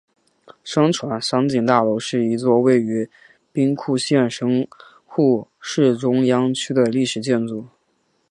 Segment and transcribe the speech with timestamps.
[0.63, 3.07] 商船三井大楼是一座位于
[3.53, 4.67] 兵库县神
[5.05, 7.67] 户市中央区的历史建筑。